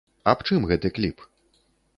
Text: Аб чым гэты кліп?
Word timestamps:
Аб 0.31 0.39
чым 0.51 0.65
гэты 0.71 0.87
кліп? 0.97 1.17